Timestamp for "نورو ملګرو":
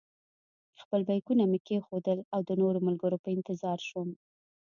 2.61-3.21